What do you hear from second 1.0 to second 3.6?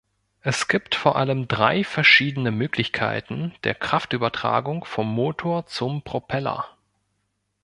allem drei verschiedene Möglichkeiten